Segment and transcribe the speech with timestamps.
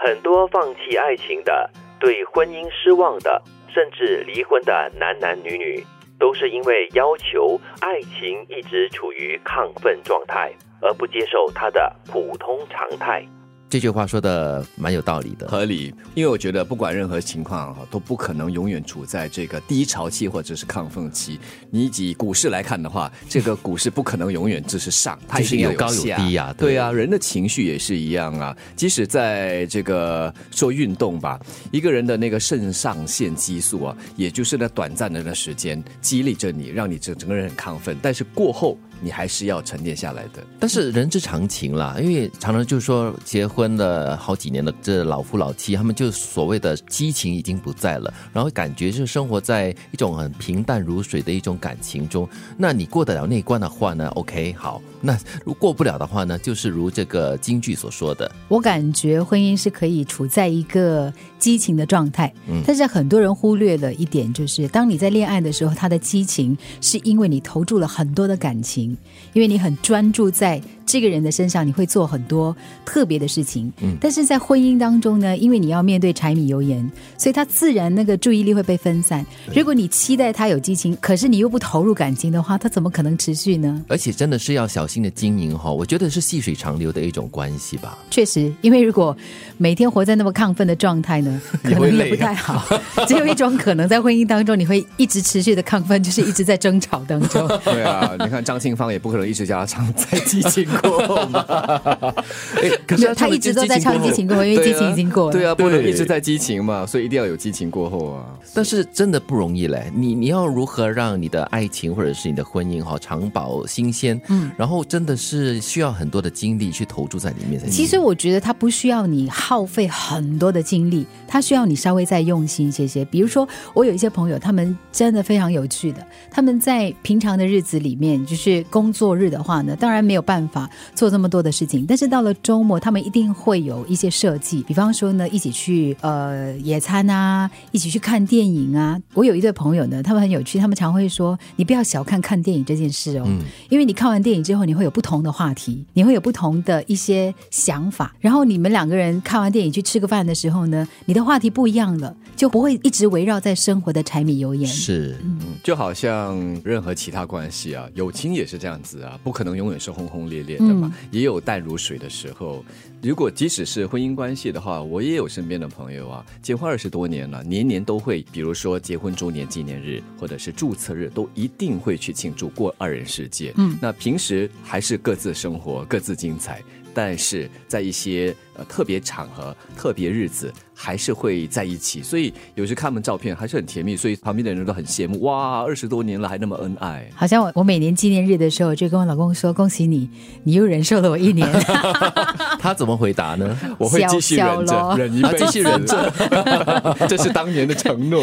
[0.00, 5.84] 很多放弃爱情的、对婚姻失望的，甚至离婚的男男女女，
[6.20, 13.24] 都是因为要求爱情一直处于亢奋状态，而不接受它的普通常态。
[13.70, 15.94] 这句话说的蛮有道理的，合理。
[16.14, 21.38] 因为我觉得不管任何情况哈，都不可能永远处在这个低潮期或者是亢奋期。
[21.70, 26.54] 你以股市来看的话，这个股市不可能永远只是上， 它一定有高有低呀。
[26.56, 28.56] 对啊，人的情绪也是一样啊。
[28.74, 31.38] 即使在这个做运动吧，
[31.70, 38.78] 一个人的那个肾上腺激素啊，也就是那短暂的那时间激励着你，让你整整个人很亢奋，但是过后。
[39.00, 52.28] 你还是要沉淀下来的，但是人之常情啦，因为常常就是说结婚了好几年的这老夫老妻，他们就所谓的激情已经不在了，然后感觉是生活在一种很平淡如水的一种感情中。
[52.56, 54.08] 那你过得了那一关的话呢？
[54.16, 54.80] OK，好。
[55.00, 56.36] 那如过不了的话呢？
[56.38, 68.87] 就是如这个京剧所说的，我感觉婚姻是可以处在一个激情的状态，嗯，但是很多人忽略了一点，就是当你在恋爱的时候，他的激情是因为你投注了很多的感情。
[69.32, 70.60] 因为你很专注在。
[70.88, 79.24] 这个人的身上，你会做很多特别的事情，嗯，但是在婚姻当中呢，因为你要面对柴米油盐，所以他自然那个注意力会被分散。
[79.54, 83.84] 如果你期待他有激情，可是你又不投入感情的话，他怎么可能持续呢？
[83.86, 87.98] 而且真的是要小心的经营哈，我觉得是细水长流的一种关系吧。
[88.10, 89.14] 确实，因为如果
[89.58, 92.64] 每天活在那么亢奋的状态呢， 可能也不太好。
[93.06, 97.46] 只有一种可能，在婚姻当中你会一直持续的亢奋，就是一直在争吵当中。
[97.62, 100.66] 对啊，你看张庆芳也不可能一直叫他唱在激情。
[100.80, 101.44] 过吗？
[102.86, 105.32] 可是他一直都在唱激情过后，因为激情已经过了。
[105.32, 108.26] 对啊，不能一直在激情嘛，所以一定要有激情过后啊。
[108.54, 114.20] 但是真的不容易嘞，你你要如何让你的爱情或者是你的婚姻哈长保新鲜？
[114.28, 117.68] 嗯，然后真的是需要很多的精力去投注在里面才。
[117.68, 123.04] 其实我觉得他不需要你耗费很多的精力，他需要你稍微再用心一些些。
[123.04, 130.67] 比如说，我有一些朋友，他们真的非常有趣的，他们在平常的日子里面，就是工作日的话呢，当然没有办法。
[130.94, 139.00] 做这么多的事情，但是到了周末，他们一定会有一些设计，比方说呢，一起去呃野餐啊，一起去看电影啊。
[139.14, 143.26] 我有一对朋友呢，他们很有趣，他们常会说：“你不要小看看电影这件事哦，
[143.68, 148.14] 因为你看完电影之后，你会有不同的话题，你会有不同的一些想法。
[148.20, 154.68] 然后你们两个人看完电影去吃个饭的时候呢，你的话题不一样了，就不会一直围绕在生活的柴米油盐。
[154.68, 160.66] 是，嗯就好像任何其他关系啊，友情也是这样子啊，不可能永远是轰轰烈烈的。
[160.66, 162.64] 嗯，也有淡如水的时候。
[163.00, 173.52] 如果即使是婚姻关系的话，我也有身边的朋友啊，结婚二十多年了，年年都会，比如说结婚周年纪念日或者是注册日，都一定会去庆祝过二人世界。
[173.56, 176.60] 嗯，那平时还是各自生活，各自精彩。
[176.92, 182.02] 但是在一些呃特别场合、特别日子，还是会在一起。
[182.02, 185.20] 所以有时看他们照片还是很甜蜜，所以旁边的人都很羡慕。
[185.22, 187.08] 哇，二十多年了还那么恩爱。
[187.14, 190.10] 好像我我每年纪念日的时候，就跟我老公说：“恭喜你，
[190.42, 191.48] 你又忍受了我一年。
[192.58, 193.56] ”他怎么回答呢？
[193.78, 196.12] 我会继续忍着，忍一辈子，继续忍着。
[197.08, 198.20] 这是当年的承诺。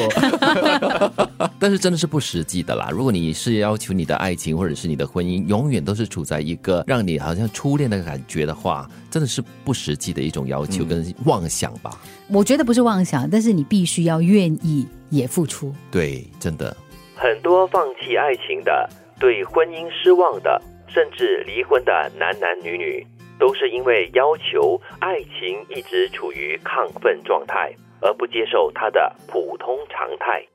[1.57, 2.89] 但是真的是不实际的啦。
[2.91, 8.53] 如果你是要求你的爱情或者是你的婚姻永远都是处在一个让你好像初恋的感觉的。
[8.55, 11.91] 话真的是不实际的一种要求跟妄想吧？
[12.27, 15.73] 我觉得不是妄想，但是你必须要愿意也付出。
[15.91, 16.75] 对，真的
[17.15, 23.05] 很多放弃爱情的、对婚姻失望的，甚至离婚的男男女女，
[23.39, 30.45] 都是因为要求爱情一直处于亢奋状态，而不接受它的普通常态。